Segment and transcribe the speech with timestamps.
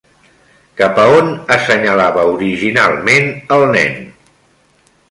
[0.79, 4.03] Cap a on assenyalava originalment el nen?